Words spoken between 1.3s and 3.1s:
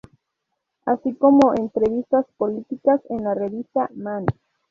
entrevistas políticas